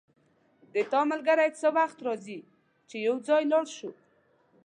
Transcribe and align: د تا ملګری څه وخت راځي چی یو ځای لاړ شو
د 0.73 0.75
تا 0.91 1.01
ملګری 1.11 1.49
څه 1.59 1.67
وخت 1.77 1.97
راځي 2.07 2.39
چی 2.89 2.97
یو 3.07 3.15
ځای 3.27 3.43
لاړ 3.51 3.65
شو 3.77 3.91